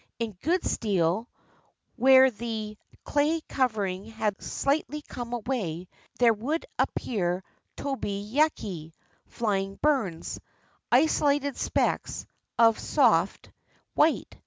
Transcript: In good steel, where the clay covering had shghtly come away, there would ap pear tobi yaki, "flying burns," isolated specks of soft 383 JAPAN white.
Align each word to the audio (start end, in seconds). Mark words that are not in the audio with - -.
In 0.17 0.31
good 0.41 0.65
steel, 0.65 1.29
where 1.95 2.31
the 2.31 2.75
clay 3.03 3.39
covering 3.41 4.05
had 4.05 4.35
shghtly 4.39 5.05
come 5.07 5.31
away, 5.31 5.89
there 6.17 6.33
would 6.33 6.65
ap 6.79 6.95
pear 6.95 7.43
tobi 7.77 8.27
yaki, 8.33 8.93
"flying 9.27 9.75
burns," 9.79 10.39
isolated 10.91 11.55
specks 11.55 12.25
of 12.57 12.79
soft 12.79 13.51
383 13.51 13.51
JAPAN 13.51 13.91
white. 13.93 14.37